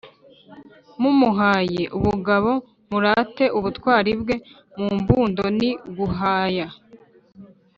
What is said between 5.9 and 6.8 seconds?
“guhaya.”